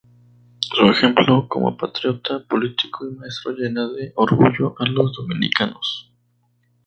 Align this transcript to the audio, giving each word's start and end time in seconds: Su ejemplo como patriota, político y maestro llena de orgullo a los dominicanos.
Su 0.61 0.83
ejemplo 0.87 1.47
como 1.47 1.77
patriota, 1.77 2.43
político 2.49 3.07
y 3.07 3.13
maestro 3.13 3.51
llena 3.51 3.87
de 3.87 4.11
orgullo 4.15 4.73
a 4.79 4.85
los 4.87 5.13
dominicanos. 5.15 6.11